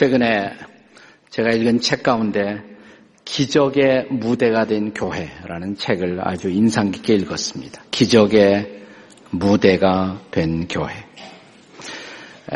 [0.00, 0.54] 최근에
[1.28, 2.62] 제가 읽은 책 가운데
[3.26, 7.82] 기적의 무대가 된 교회라는 책을 아주 인상 깊게 읽었습니다.
[7.90, 8.80] 기적의
[9.28, 10.94] 무대가 된 교회.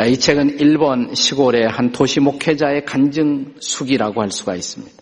[0.08, 4.94] 이 책은 일본 시골의 한 도시 목회자의 간증 숙이라고 할 수가 있습니다.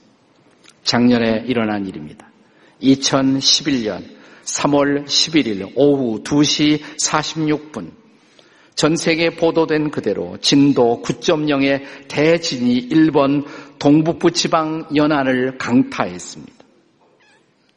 [0.82, 2.29] 작년에 일어난 일입니다.
[2.82, 4.03] 2011년
[4.43, 8.01] 3월 11일 오후 2시 46분
[8.75, 13.45] 전 세계에 보도된 그대로 진도 9.0의 대진이 일본
[13.79, 16.53] 동북부 지방 연안을 강타했습니다.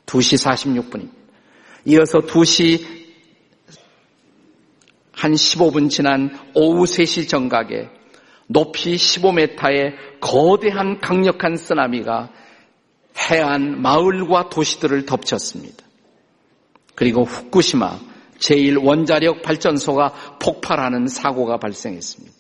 [0.06, 1.12] 2시 46분입니다.
[1.86, 3.06] 이어서 2시
[5.12, 7.90] 한 15분 지난 오후 3시 정각에
[8.48, 12.32] 높이 15m의 거대한 강력한 쓰나미가
[13.18, 15.84] 해안 마을과 도시들을 덮쳤습니다.
[16.96, 18.00] 그리고 후쿠시마
[18.46, 22.36] 제1원자력 발전소가 폭발하는 사고가 발생했습니다.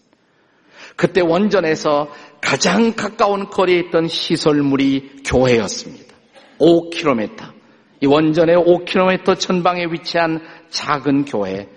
[0.95, 2.09] 그때 원전에서
[2.41, 6.15] 가장 가까운 거리에 있던 시설물이 교회였습니다.
[6.59, 7.53] 5km.
[8.01, 11.67] 이 원전의 5km 전방에 위치한 작은 교회,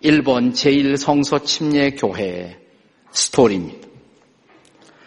[0.00, 2.58] 일본 제1성서 침례 교회의
[3.10, 3.88] 스토리입니다.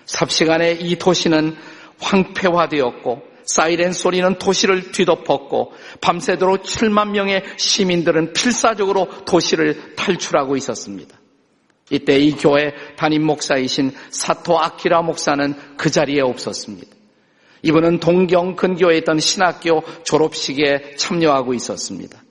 [0.05, 1.55] 삽시간에 이 도시는
[2.00, 11.17] 황폐화되었고 사이렌 소리는 도시를 뒤덮었고 밤새도록 7만 명의 시민들은 필사적으로 도시를 탈출하고 있었습니다.
[11.90, 16.88] 이때 이 교회 담임 목사이신 사토 아키라 목사는 그 자리에 없었습니다.
[17.64, 22.22] 이분은 동경 근교에 있던 신학교 졸업식에 참여하고 있었습니다.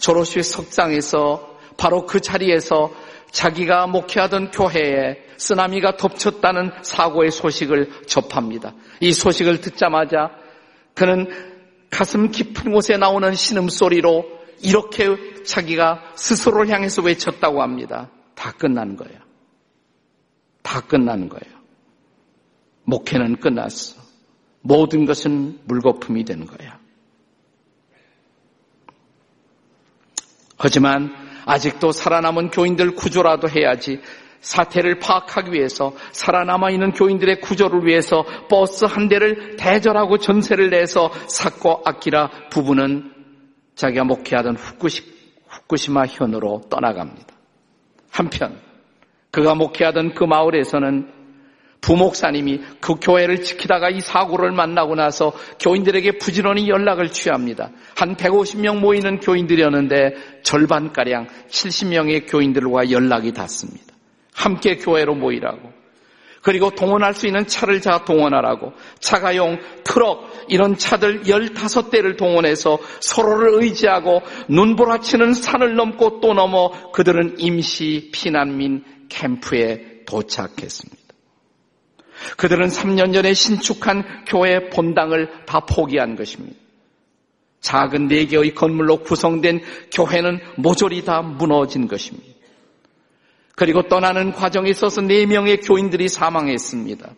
[0.00, 2.92] 졸업식 석상에서 바로 그 자리에서
[3.30, 8.74] 자기가 목회하던 교회에 쓰나미가 덮쳤다는 사고의 소식을 접합니다.
[9.00, 10.30] 이 소식을 듣자마자
[10.94, 11.28] 그는
[11.90, 18.10] 가슴 깊은 곳에 나오는 신음소리로 이렇게 자기가 스스로를 향해서 외쳤다고 합니다.
[18.34, 19.18] 다 끝난 거예요.
[20.62, 21.58] 다 끝난 거예요.
[22.84, 24.00] 목회는 끝났어.
[24.60, 26.78] 모든 것은 물거품이 된 거야.
[30.58, 31.14] 하지만
[31.46, 34.00] 아직도 살아남은 교인들 구조라도 해야지
[34.40, 41.82] 사태를 파악하기 위해서 살아남아 있는 교인들의 구조를 위해서 버스 한 대를 대절하고 전세를 내서 사코
[41.84, 43.12] 아키라 부부는
[43.74, 45.02] 자기가 목회하던 후쿠시,
[45.48, 47.34] 후쿠시마 현으로 떠나갑니다.
[48.10, 48.60] 한편
[49.30, 51.18] 그가 목회하던 그 마을에서는
[51.80, 57.70] 부목사님이 그 교회를 지키다가 이 사고를 만나고 나서 교인들에게 부지런히 연락을 취합니다.
[57.96, 63.87] 한 150명 모이는 교인들이었는데 절반가량 70명의 교인들과 연락이 닿습니다.
[64.38, 65.72] 함께 교회로 모이라고.
[66.42, 68.72] 그리고 동원할 수 있는 차를 자 동원하라고.
[69.00, 78.10] 차가용, 트럭, 이런 차들 15대를 동원해서 서로를 의지하고 눈보라치는 산을 넘고 또 넘어 그들은 임시
[78.12, 80.96] 피난민 캠프에 도착했습니다.
[82.36, 86.56] 그들은 3년 전에 신축한 교회 본당을 다 포기한 것입니다.
[87.60, 89.60] 작은 4개의 건물로 구성된
[89.92, 92.37] 교회는 모조리 다 무너진 것입니다.
[93.58, 97.10] 그리고 떠나는 과정에 있어서 네 명의 교인들이 사망했습니다.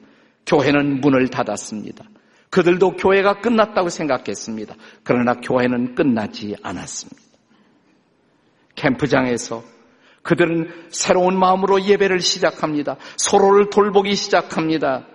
[0.46, 2.06] 교회는 문을 닫았습니다.
[2.48, 4.74] 그들도 교회가 끝났다고 생각했습니다.
[5.04, 7.20] 그러나 교회는 끝나지 않았습니다.
[8.74, 9.62] 캠프장에서
[10.22, 12.96] 그들은 새로운 마음으로 예배를 시작합니다.
[13.18, 15.06] 서로를 돌보기 시작합니다.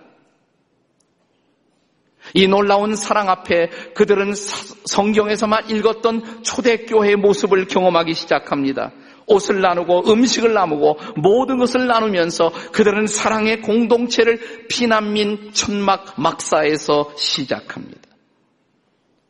[2.35, 8.91] 이 놀라운 사랑 앞에 그들은 성경에서만 읽었던 초대교회의 모습을 경험하기 시작합니다.
[9.27, 18.01] 옷을 나누고 음식을 나누고 모든 것을 나누면서 그들은 사랑의 공동체를 피난민 천막 막사에서 시작합니다.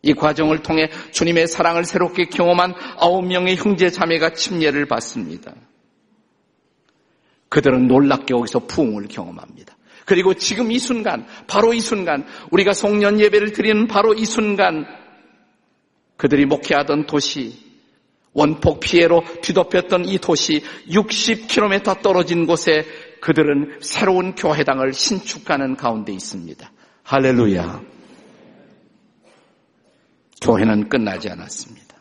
[0.01, 5.53] 이 과정을 통해 주님의 사랑을 새롭게 경험한 아홉 명의 형제 자매가 침례를 받습니다.
[7.49, 9.75] 그들은 놀랍게 여기서 부흥을 경험합니다.
[10.05, 14.85] 그리고 지금 이 순간, 바로 이 순간, 우리가 송년 예배를 드리는 바로 이 순간,
[16.17, 17.64] 그들이 목회하던 도시,
[18.35, 22.85] 원폭 피해로 뒤덮였던 이 도시 60km 떨어진 곳에
[23.21, 26.71] 그들은 새로운 교회당을 신축하는 가운데 있습니다.
[27.03, 27.81] 할렐루야.
[30.41, 31.95] 교회는 끝나지 않았습니다.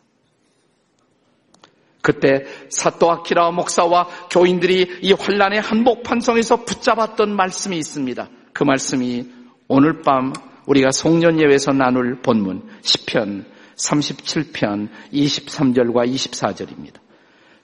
[2.03, 8.29] 그때 사또 아키라 목사와 교인들이 이 환란의 한복판성에서 붙잡았던 말씀이 있습니다.
[8.53, 9.27] 그 말씀이
[9.69, 10.33] 오늘 밤
[10.67, 13.45] 우리가 송년예배에서 나눌 본문 10편
[13.77, 17.05] 37편 23절과 24절입니다.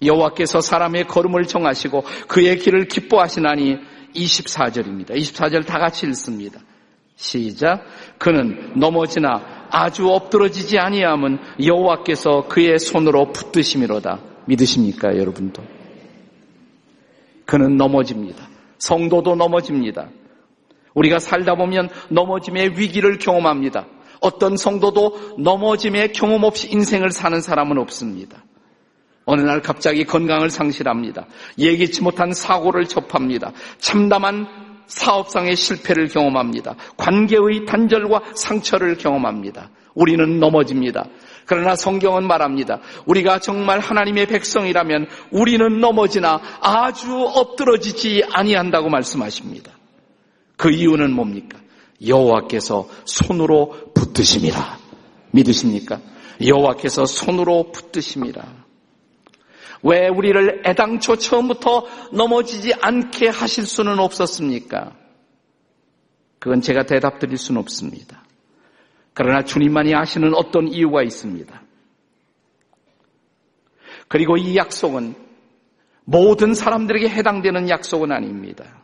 [0.02, 3.78] 여호와께서 사람의 걸음을 정하시고 그의 길을 기뻐하시나니
[4.14, 5.10] 24절입니다.
[5.10, 6.60] 24절 다 같이 읽습니다.
[7.16, 7.84] 시작.
[8.18, 14.20] 그는 넘어지나 아주 엎드러지지 아니함은 여호와께서 그의 손으로 붙드심이로다.
[14.46, 15.62] 믿으십니까, 여러분도?
[17.44, 18.48] 그는 넘어집니다.
[18.78, 20.08] 성도도 넘어집니다.
[20.94, 23.86] 우리가 살다 보면 넘어짐의 위기를 경험합니다.
[24.20, 28.44] 어떤 성도도 넘어짐의 경험 없이 인생을 사는 사람은 없습니다.
[29.24, 31.26] 어느 날 갑자기 건강을 상실합니다.
[31.58, 33.52] 예기치 못한 사고를 접합니다.
[33.78, 34.46] 참담한
[34.86, 36.74] 사업상의 실패를 경험합니다.
[36.96, 39.70] 관계의 단절과 상처를 경험합니다.
[39.94, 41.06] 우리는 넘어집니다.
[41.46, 42.80] 그러나 성경은 말합니다.
[43.06, 49.72] 우리가 정말 하나님의 백성이라면 우리는 넘어지나 아주 엎드러지지 아니한다고 말씀하십니다.
[50.56, 51.58] 그 이유는 뭡니까?
[52.06, 54.78] 여호와께서 손으로 붙드심이라.
[55.32, 56.00] 믿으십니까?
[56.44, 58.60] 여호와께서 손으로 붙드심이라.
[59.82, 64.96] 왜 우리를 애당초 처음부터 넘어지지 않게 하실 수는 없었습니까?
[66.38, 68.24] 그건 제가 대답 드릴 수는 없습니다.
[69.12, 71.62] 그러나 주님만이 아시는 어떤 이유가 있습니다.
[74.08, 75.14] 그리고 이 약속은
[76.04, 78.79] 모든 사람들에게 해당되는 약속은 아닙니다.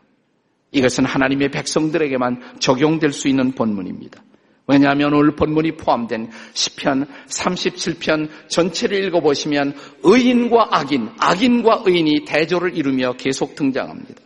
[0.73, 4.23] 이것은 하나님의 백성들에게만 적용될 수 있는 본문입니다.
[4.69, 13.55] 왜냐하면 오늘 본문이 포함된 시편 37편 전체를 읽어보시면 의인과 악인, 악인과 의인이 대조를 이루며 계속
[13.55, 14.23] 등장합니다.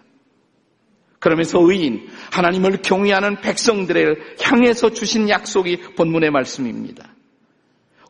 [1.19, 7.15] 그러면서 의인, 하나님을 경외하는 백성들을 향해서 주신 약속이 본문의 말씀입니다.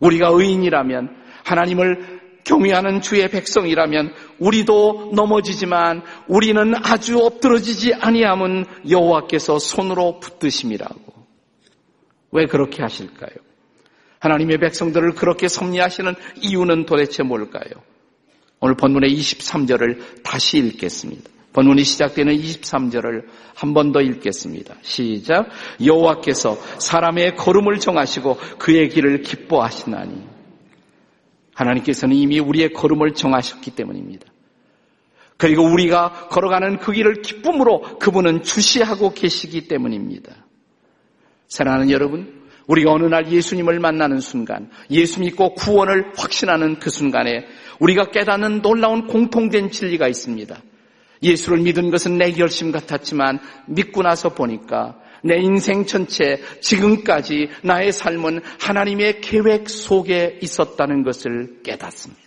[0.01, 11.13] 우리가 의인이라면 하나님을 경외하는 주의 백성이라면 우리도 넘어지지만 우리는 아주 엎드러지지 아니함은 여호와께서 손으로 붙드심이라고.
[12.33, 13.31] 왜 그렇게 하실까요?
[14.21, 17.83] 하나님의 백성들을 그렇게 섭리하시는 이유는 도대체 뭘까요?
[18.61, 21.31] 오늘 본문의 23절을 다시 읽겠습니다.
[21.53, 24.77] 본문이 시작되는 23절을 한 번 더 읽겠습니다.
[24.83, 25.49] 시작.
[25.85, 30.40] 여호와께서 사람의 걸음을 정하시고 그의 길을 기뻐하시나니
[31.61, 34.27] 하나님께서는 이미 우리의 걸음을 정하셨기 때문입니다.
[35.37, 40.47] 그리고 우리가 걸어가는 그 길을 기쁨으로 그분은 주시하고 계시기 때문입니다.
[41.49, 47.47] 사랑하는 여러분, 우리가 어느 날 예수님을 만나는 순간, 예수 믿고 구원을 확신하는 그 순간에
[47.81, 50.57] 우리가 깨닫는 놀라운 공통된 진리가 있습니다.
[51.23, 58.41] 예수를 믿은 것은 내 결심 같았지만 믿고 나서 보니까 내 인생 전체 지금까지 나의 삶은
[58.61, 62.23] 하나님의 계획 속에 있었다는 것을 깨닫습니다.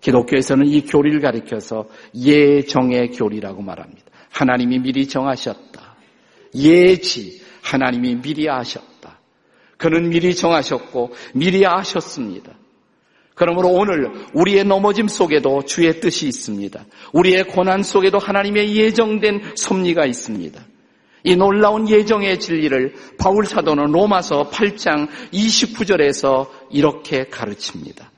[0.00, 4.04] 기독교에서는 이 교리를 가리켜서 예정의 교리라고 말합니다.
[4.30, 5.96] 하나님이 미리 정하셨다.
[6.54, 9.18] 예지, 하나님이 미리 아셨다.
[9.76, 12.52] 그는 미리 정하셨고 미리 아셨습니다.
[13.34, 16.86] 그러므로 오늘 우리의 넘어짐 속에도 주의 뜻이 있습니다.
[17.12, 20.65] 우리의 고난 속에도 하나님의 예정된 섭리가 있습니다.
[21.26, 28.12] 이 놀라운 예정의 진리를 바울 사도는 로마서 8장 29절에서 이렇게 가르칩니다.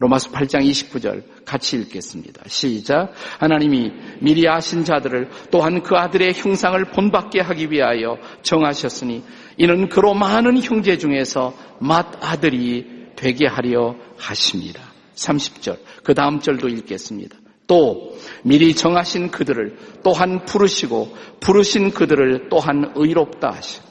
[0.00, 2.42] 로마서 8장 29절 같이 읽겠습니다.
[2.48, 3.12] 시작.
[3.38, 9.22] 하나님이 미리 아신 자들을 또한 그 아들의 형상을 본받게 하기 위하여 정하셨으니
[9.56, 14.82] 이는 그로 많은 형제 중에서 맏 아들이 되게 하려 하십니다.
[15.14, 15.78] 30절.
[16.02, 17.36] 그 다음 절도 읽겠습니다.
[17.70, 23.86] 또 미리 정하신 그들을 또한 부르시고 부르신 그들을 또한 의롭다 하시고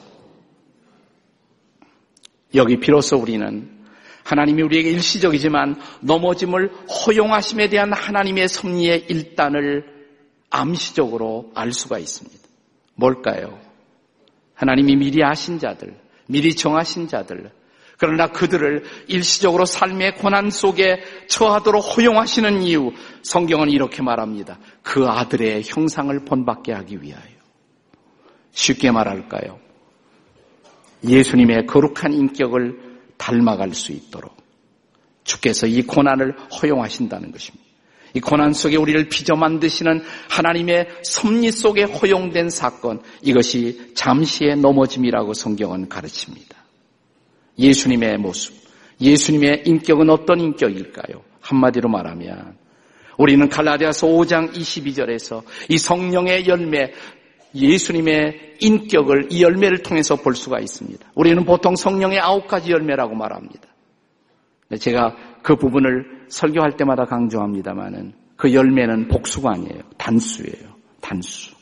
[2.54, 3.70] 여기 비로소 우리는
[4.22, 9.86] 하나님이 우리에게 일시적이지만 넘어짐을 허용하심에 대한 하나님의 섭리의 일단을
[10.50, 12.38] 암시적으로 알 수가 있습니다.
[12.96, 13.58] 뭘까요?
[14.52, 17.50] 하나님이 미리 아신 자들, 미리 정하신 자들,
[18.00, 22.92] 그러나 그들을 일시적으로 삶의 고난 속에 처하도록 허용하시는 이유,
[23.22, 24.58] 성경은 이렇게 말합니다.
[24.82, 27.40] 그 아들의 형상을 본받게 하기 위하여.
[28.52, 29.60] 쉽게 말할까요?
[31.06, 34.34] 예수님의 거룩한 인격을 닮아갈 수 있도록
[35.24, 37.66] 주께서 이 고난을 허용하신다는 것입니다.
[38.14, 45.90] 이 고난 속에 우리를 빚어 만드시는 하나님의 섭리 속에 허용된 사건, 이것이 잠시의 넘어짐이라고 성경은
[45.90, 46.59] 가르칩니다.
[47.60, 48.54] 예수님의 모습,
[49.00, 51.22] 예수님의 인격은 어떤 인격일까요?
[51.40, 52.56] 한마디로 말하면
[53.18, 56.92] 우리는 갈라디아서 5장 22절에서 이 성령의 열매,
[57.54, 61.06] 예수님의 인격을 이 열매를 통해서 볼 수가 있습니다.
[61.14, 63.68] 우리는 보통 성령의 아홉 가지 열매라고 말합니다.
[64.78, 69.82] 제가 그 부분을 설교할 때마다 강조합니다만은 그 열매는 복수가 아니에요.
[69.98, 70.70] 단수예요.
[71.00, 71.54] 단수.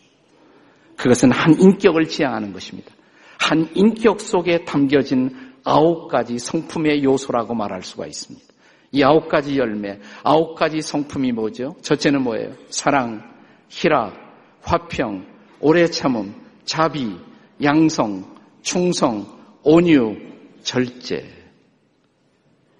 [0.96, 2.92] 그것은 한 인격을 지향하는 것입니다.
[3.38, 8.46] 한 인격 속에 담겨진 아홉 가지 성품의 요소라고 말할 수가 있습니다.
[8.90, 11.76] 이 아홉 가지 열매, 아홉 가지 성품이 뭐죠?
[11.82, 12.54] 첫째는 뭐예요?
[12.70, 13.22] 사랑,
[13.68, 14.14] 희락,
[14.62, 15.26] 화평,
[15.60, 16.34] 오래 참음,
[16.64, 17.14] 자비,
[17.62, 19.26] 양성, 충성,
[19.62, 20.16] 온유,
[20.62, 21.28] 절제.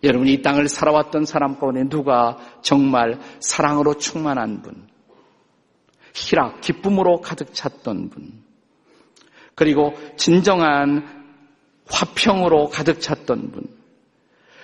[0.03, 4.89] 여러분 이 땅을 살아왔던 사람 가운데 누가 정말 사랑으로 충만한 분,
[6.15, 8.43] 희락, 기쁨으로 가득 찼던 분,
[9.55, 11.18] 그리고 진정한
[11.91, 13.65] 화평으로 가득 찼던 분,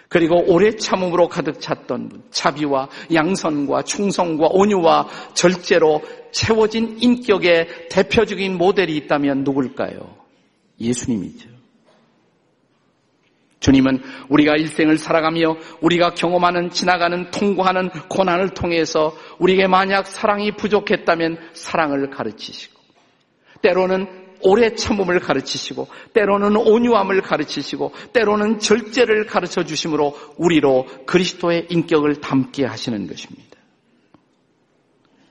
[0.09, 8.97] 그리고 오래 참음으로 가득 찼던 분, 자비와 양선과 충성과 온유와 절제로 채워진 인격의 대표적인 모델이
[8.97, 10.17] 있다면 누굴까요?
[10.81, 11.55] 예수님이죠.
[13.61, 22.11] 주님은 우리가 일생을 살아가며 우리가 경험하는 지나가는 통과하는 고난을 통해서 우리에게 만약 사랑이 부족했다면 사랑을
[22.11, 22.79] 가르치시고
[23.63, 32.65] 때로는 오래 참음을 가르치시고 때로는 온유함을 가르치시고 때로는 절제를 가르쳐 주심으로 우리로 그리스도의 인격을 담게
[32.65, 33.57] 하시는 것입니다.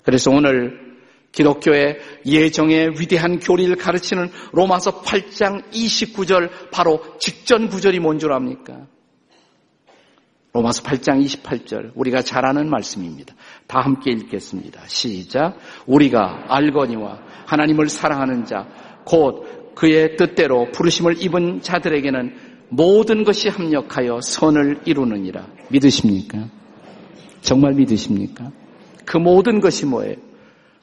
[0.03, 0.93] 그래서 오늘
[1.31, 8.87] 기독교의 예정의 위대한 교리를 가르치는 로마서 8장 29절 바로 직전 구절이 뭔 줄 압니까?
[10.53, 13.33] 로마서 8장 28절 우리가 잘 아는 말씀입니다.
[13.65, 14.83] 다 함께 읽겠습니다.
[14.85, 15.57] 시작.
[15.87, 18.67] 우리가 알거니와 하나님을 사랑하는 자
[19.05, 22.35] 곧 그의 뜻대로 부르심을 입은 자들에게는
[22.69, 25.45] 모든 것이 합력하여 선을 이루느니라.
[25.69, 26.49] 믿으십니까?
[27.41, 28.51] 정말 믿으십니까?
[29.05, 30.15] 그 모든 것이 뭐예요?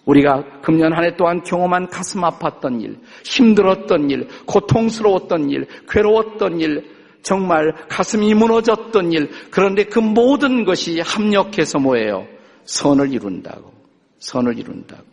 [0.04, 6.90] 우리가 금년 한해 동안 경험한 가슴 아팠던 일, 힘들었던 일, 고통스러웠던 일, 괴로웠던 일,
[7.22, 12.26] 정말 가슴이 무너졌던 일, 그런데 그 모든 것이 합력해서 뭐예요?
[12.64, 13.72] 선을 이룬다고.
[14.18, 15.04] 선을 이룬다고.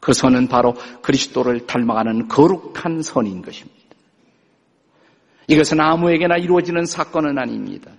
[0.00, 3.78] 그 선은 바로 그리스도를 닮아가는 거룩한 선인 것입니다.
[5.46, 7.90] 이것은 아무에게나 이루어지는 사건은 아닙니다.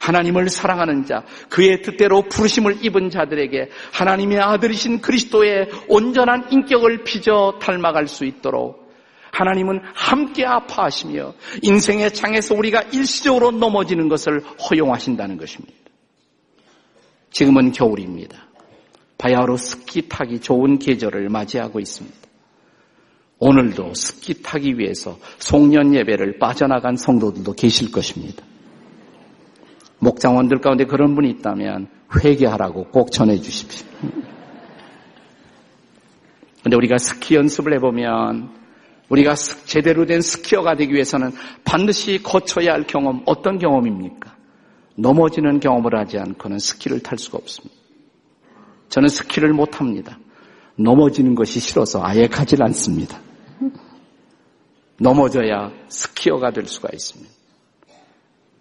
[0.00, 8.08] 하나님을 사랑하는 자, 그의 뜻대로 부르심을 입은 자들에게 하나님의 아들이신 그리스도의 온전한 인격을 빚어 닮아갈
[8.08, 8.84] 수 있도록
[9.32, 15.74] 하나님은 함께 아파하시며 인생의 장에서 우리가 일시적으로 넘어지는 것을 허용하신다는 것입니다.
[17.30, 18.53] 지금은 겨울입니다.
[19.24, 22.14] 바야흐로 스키 타기 좋은 계절을 맞이하고 있습니다.
[23.38, 28.44] 오늘도 스키 타기 위해서 송년 예배를 빠져나간 성도들도 계실 것입니다.
[29.98, 33.86] 목장원들 가운데 그런 분이 있다면 회개하라고 꼭 전해 주십시오.
[36.62, 38.50] 근데 우리가 스키 연습을 해보면
[39.08, 41.32] 우리가 제대로 된 스키어가 되기 위해서는
[41.64, 44.36] 반드시 거쳐야 할 경험, 어떤 경험입니까?
[44.96, 47.83] 넘어지는 경험을 하지 않고는 스키를 탈 수가 없습니다.
[48.88, 50.18] 저는 스키를 못합니다.
[50.76, 53.20] 넘어지는 것이 싫어서 아예 가질 않습니다.
[54.98, 57.32] 넘어져야 스키어가 될 수가 있습니다.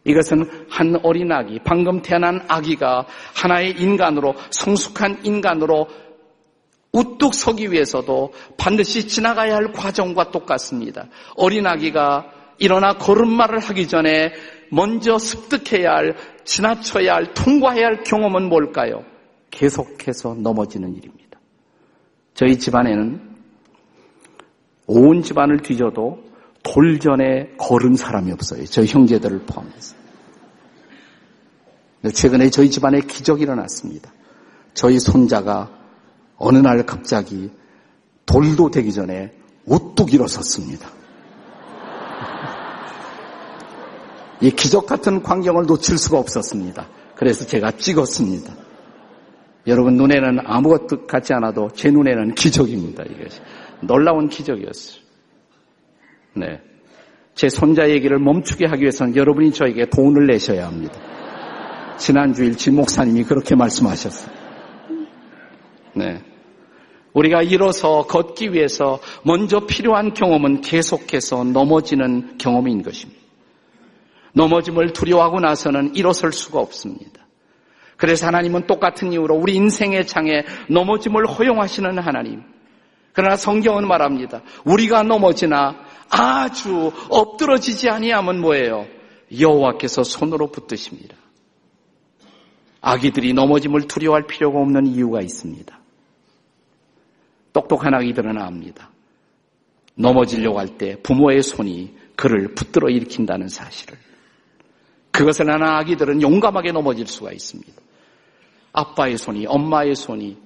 [0.06, 5.88] 이것은 한 어린아기, 방금 태어난 아기가 하나의 인간으로, 성숙한 인간으로
[6.92, 11.08] 우뚝 서기 위해서도 반드시 지나가야 할 과정과 똑같습니다.
[11.38, 14.34] 어린아기가 일어나 걸음마를 하기 전에
[14.70, 19.04] 먼저 습득해야 할, 지나쳐야 할, 통과해야 할 경험은 뭘까요?
[19.54, 21.40] 계속해서 넘어지는 일입니다.
[22.34, 23.22] 저희 집안에는
[24.88, 26.24] 온 집안을 뒤져도
[26.64, 28.66] 돌전에 걸은 사람이 없어요.
[28.66, 29.96] 저희 형제들을 포함해서.
[32.14, 34.12] 최근에 저희 집안에 기적이 일어났습니다.
[34.74, 35.70] 저희 손자가
[36.38, 37.52] 어느 날 갑자기
[38.26, 39.32] 돌도 되기 전에
[39.66, 40.90] 우뚝 일어섰습니다.
[44.42, 46.88] 이 기적 같은 광경을 놓칠 수가 없었습니다.
[47.16, 48.63] 그래서 제가 찍었습니다.
[49.68, 53.04] 여러분 눈에는 아무것도 같지 않아도 제 눈에는 기적입니다.
[53.04, 53.40] 이것이
[53.82, 55.02] 놀라운 기적이었어요.
[56.36, 56.62] 네.
[57.36, 60.94] 제 손자 얘기를 멈추게 하기 위해서는 여러분이 저에게 돈을 내셔야 합니다.
[61.98, 64.34] 지난주 일 진 목사님이 그렇게 말씀하셨어요.
[65.96, 66.22] 네.
[67.14, 73.22] 우리가 일어서 걷기 위해서 먼저 필요한 경험은 계속해서 넘어지는 경험인 것입니다.
[74.34, 77.23] 넘어짐을 두려워하고 나서는 일어설 수가 없습니다.
[78.04, 82.44] 그래서 하나님은 똑같은 이유로 우리 인생의 장에 넘어짐을 허용하시는 하나님.
[83.14, 84.42] 그러나 성경은 말합니다.
[84.66, 88.88] 우리가 넘어지나 아주 엎드러지지 아니하면 뭐예요?
[89.40, 91.16] 여호와께서 손으로 붙드십니다.
[92.82, 95.80] 아기들이 넘어짐을 두려워할 필요가 없는 이유가 있습니다.
[97.54, 98.90] 똑똑한 아기들은 압니다.
[99.96, 103.98] 넘어지려고 할 때 부모의 손이 그를 붙들어 일으킨다는 사실을.
[105.12, 107.83] 그것을 아는 아기들은 용감하게 넘어질 수가 있습니다.
[108.74, 110.38] 아빠의 손이, 엄마의 손이,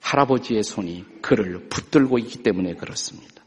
[0.00, 3.42] 할아버지의 손이 그를 붙들고 있기 때문에 그렇습니다.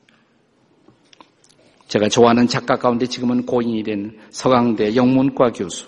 [1.88, 5.88] 제가 좋아하는 작가 가운데 지금은 고인이 된 서강대 영문과 교수,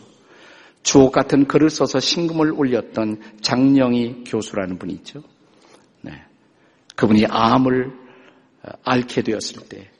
[0.83, 5.23] 주옥 같은 글을 써서 신금을 올렸던 장영희 교수라는 분이 있죠.
[6.01, 6.11] 네.
[6.95, 7.93] 그분이 암을
[8.63, 9.93] 어, 앓게 되었을 때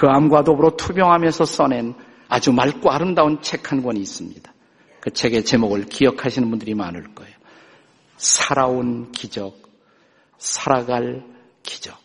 [0.00, 1.94] 그 암과 더불어 투병하면서 써낸
[2.26, 4.50] 아주 맑고 아름다운 책 한 권이 있습니다.
[4.98, 7.34] 그 책의 제목을 기억하시는 분들이 많을 거예요.
[8.20, 9.56] 살아온 기적,
[10.38, 11.24] 살아갈
[11.62, 11.98] 기적.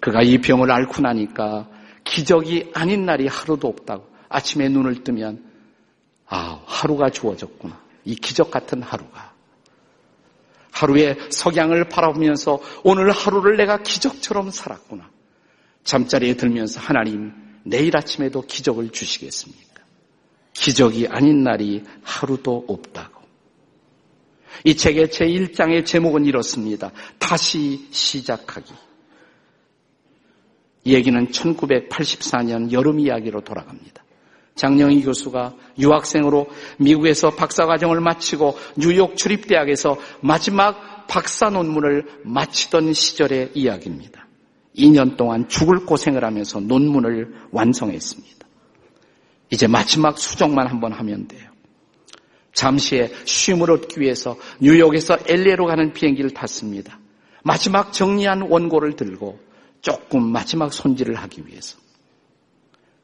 [0.00, 1.68] 그가 이 병을 앓고 나니까
[2.02, 4.10] 기적이 아닌 날이 하루도 없다고.
[4.28, 5.44] 아침에 눈을 뜨면
[6.26, 7.80] 아, 하루가 주어졌구나.
[8.04, 9.32] 이 기적 같은 하루가.
[10.72, 15.08] 하루에 석양을 바라보면서 오늘 하루를 내가 기적처럼 살았구나.
[15.84, 19.82] 잠자리에 들면서 하나님 내일 아침에도 기적을 주시겠습니까?
[20.54, 23.21] 기적이 아닌 날이 하루도 없다고.
[24.64, 26.90] 이 책의 제1장의 제목은 이렇습니다.
[27.18, 28.72] 다시 시작하기.
[30.84, 34.02] 이 얘기는 1984년 여름 이야기로 돌아갑니다.
[34.54, 44.26] 장영희 교수가 유학생으로 미국에서 박사과정을 마치고 뉴욕 주립대학에서 마지막 박사 논문을 마치던 시절의 이야기입니다.
[44.76, 48.46] 2년 동안 죽을 고생을 하면서 논문을 완성했습니다.
[49.50, 51.51] 이제 마지막 수정만 한번 하면 돼요.
[52.54, 56.98] 잠시의 쉼을 얻기 위해서 뉴욕에서 LA로 가는 비행기를 탔습니다.
[57.44, 59.38] 마지막 정리한 원고를 들고
[59.80, 61.78] 조금 마지막 손질을 하기 위해서.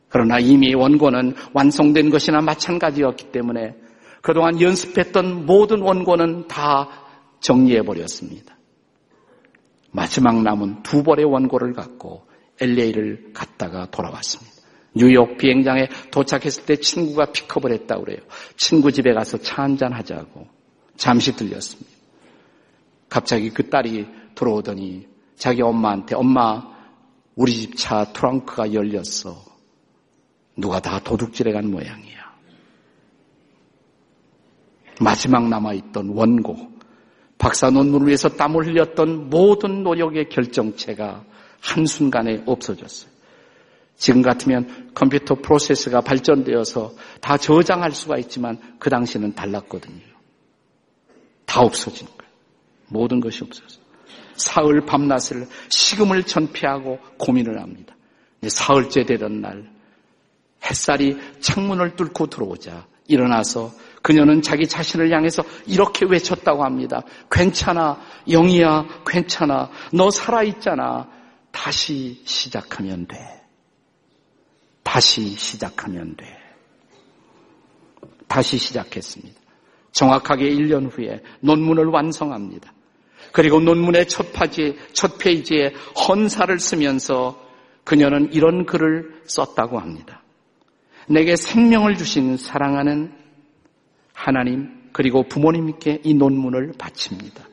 [0.09, 3.75] 그러나 이미 원고는 완성된 것이나 마찬가지였기 때문에
[4.23, 6.88] 그동안 연습했던 모든 원고는 다
[7.40, 8.57] 정리해 버렸습니다.
[9.90, 12.26] 마지막 남은 두 벌의 원고를 갖고
[12.61, 14.58] LA를 갔다가 돌아왔습니다.
[14.99, 18.19] 뉴욕 비행장에 도착했을 때 친구가 픽업을 했다고 그래요.
[18.57, 20.47] 친구 집에 가서 차 한잔 하자고
[20.97, 21.90] 잠시 들렸습니다.
[23.09, 26.62] 갑자기 그 딸이 들어오더니 자기 엄마한테 엄마
[27.37, 29.45] 우리 집 차 트렁크가 열렸어.
[30.57, 32.19] 누가 다 도둑질해 간 모양이야.
[35.00, 36.57] 마지막 남아있던 원고,
[37.38, 41.25] 박사 논문을 위해서 땀을 흘렸던 모든 노력의 결정체가
[41.61, 43.18] 한순간에 없어졌어요.
[43.99, 50.00] 지금 같으면 컴퓨터 프로세스가 발전되어서 다 저장할 수가 있지만 그 당시는 달랐거든요.
[51.45, 52.32] 다 없어진 거예요.
[52.87, 53.84] 모든 것이 없어졌어요.
[54.37, 57.97] 사흘 밤낮을 식음을 전폐하고 고민을 합니다.
[58.47, 59.69] 사흘째 되던 날
[60.65, 67.02] 햇살이 창문을 뚫고 들어오자 일어나서 그녀는 자기 자신을 향해서 이렇게 외쳤다고 합니다.
[67.30, 69.71] 괜찮아, 영희야, 괜찮아.
[69.93, 71.08] 너 살아있잖아.
[71.50, 73.38] 다시 시작하면 돼.
[74.89, 76.25] 다시 시작하면 돼.
[78.27, 79.39] 다시 시작했습니다.
[79.93, 82.73] 정확하게 1년 후에 논문을 완성합니다.
[83.33, 85.75] 그리고 논문의 첫, 파지, 첫 페이지에
[86.09, 87.39] 헌사를 쓰면서
[87.85, 90.23] 그녀는 이런 글을 썼다고 합니다.
[91.07, 93.13] 내게 생명을 주신 사랑하는
[94.15, 97.47] 하나님 그리고 부모님께 이 논문을 바칩니다.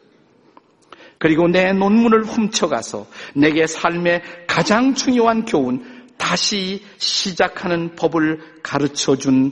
[1.17, 5.94] 그리고 내 논문을 훔쳐가서 내게 삶의 가장 중요한 교훈
[6.25, 9.51] 다시 시작하는 법을 가르쳐 준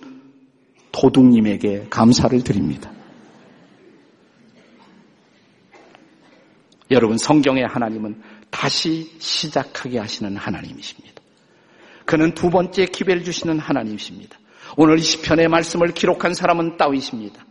[0.92, 2.92] 도둑님에게 감사를 드립니다.
[6.90, 11.22] 여러분 성경의 하나님은 다시 시작하게 하시는 하나님이십니다.
[12.06, 14.40] 그는 두 번째 기회를 주시는 하나님이십니다.
[14.76, 17.46] 오늘 이 시편의 말씀을 기록한 사람은 다윗입니다.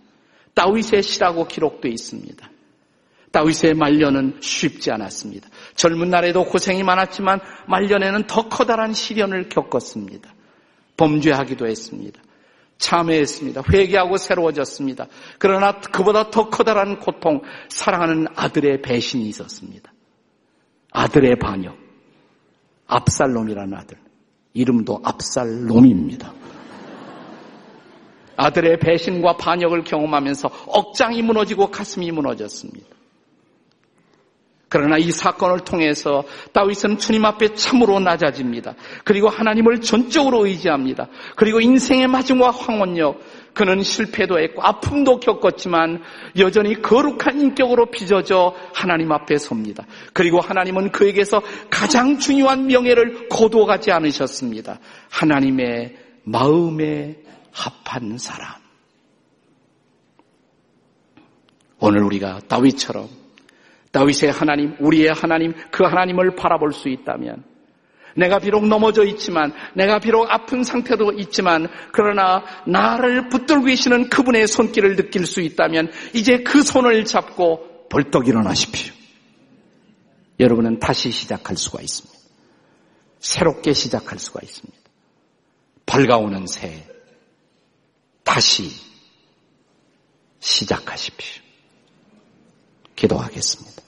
[0.54, 2.51] 다윗의 시라고 기록되어 있습니다.
[3.32, 5.48] 다윗의 말년은 쉽지 않았습니다.
[5.74, 10.32] 젊은 날에도 고생이 많았지만 말년에는 더 커다란 시련을 겪었습니다.
[10.96, 12.20] 범죄하기도 했습니다.
[12.78, 13.62] 참회했습니다.
[13.72, 15.06] 회개하고 새로워졌습니다.
[15.38, 19.92] 그러나 그보다 더 커다란 고통, 사랑하는 아들의 배신이 있었습니다.
[20.90, 21.76] 아들의 반역.
[22.86, 23.96] 압살롬이라는 아들.
[24.52, 26.34] 이름도 압살롬입니다.
[28.36, 33.01] 아들의 배신과 반역을 경험하면서 억장이 무너지고 가슴이 무너졌습니다.
[34.72, 38.74] 그러나 이 사건을 통해서 다윗은 주님 앞에 참으로 낮아집니다.
[39.04, 41.08] 그리고 하나님을 전적으로 의지합니다.
[41.36, 43.20] 그리고 인생의 마지막 황혼역,
[43.52, 46.00] 그는 실패도 했고 아픔도 겪었지만
[46.38, 49.84] 여전히 거룩한 인격으로 빚어져 하나님 앞에 섭니다.
[50.14, 54.78] 그리고 하나님은 그에게서 가장 중요한 명예를 거두어가지 않으셨습니다.
[55.10, 57.18] 하나님의 마음에
[57.52, 58.54] 합한 사람.
[61.78, 63.21] 오늘 우리가 다윗처럼
[63.92, 67.44] 다윗의 하나님, 우리의 하나님, 그 하나님을 바라볼 수 있다면
[68.16, 74.96] 내가 비록 넘어져 있지만 내가 비록 아픈 상태도 있지만 그러나 나를 붙들고 계시는 그분의 손길을
[74.96, 78.94] 느낄 수 있다면 이제 그 손을 잡고 벌떡 일어나십시오.
[80.40, 82.18] 여러분은 다시 시작할 수가 있습니다.
[83.20, 84.78] 새롭게 시작할 수가 있습니다.
[85.86, 86.86] 밝아오는 새
[88.24, 88.70] 다시
[90.40, 91.42] 시작하십시오.
[92.96, 93.81] 기도하겠습니다.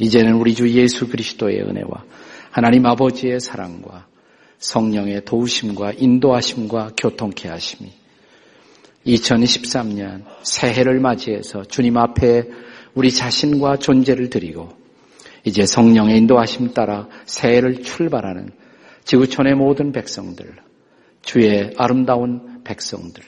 [0.00, 2.04] 이제는 우리 주 예수 그리스도의 은혜와
[2.50, 4.06] 하나님 아버지의 사랑과
[4.58, 7.90] 성령의 도우심과 인도하심과 교통케 하심이
[9.06, 12.44] 2023년 새해를 맞이해서 주님 앞에
[12.94, 14.70] 우리 자신과 존재를 드리고
[15.44, 18.50] 이제 성령의 인도하심 따라 새해를 출발하는
[19.04, 20.56] 지구촌의 모든 백성들,
[21.22, 23.22] 주의 아름다운 백성들,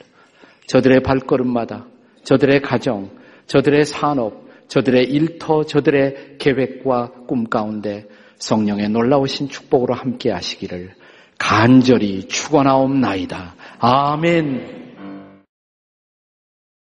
[0.67, 1.87] 저들의 발걸음마다
[2.25, 3.11] 저들의 가정,
[3.47, 4.42] 저들의 산업,
[4.73, 8.07] 저들의 일터, 저들의 계획과 꿈 가운데
[8.39, 10.95] 성령의 놀라우신 축복으로 함께 하시기를
[11.39, 13.55] 간절히 축원하옵나이다.
[13.79, 14.82] 아멘.